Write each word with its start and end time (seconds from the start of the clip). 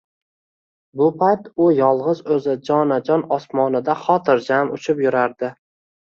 Bu 0.99 1.09
payt 1.17 1.49
u 1.65 1.67
yolg‘iz 1.79 2.21
o‘zi 2.35 2.55
jonajon 2.69 3.25
osmonida 3.35 3.95
xotirjam 4.05 4.71
uchib 4.79 5.05
yurardi. 5.05 5.51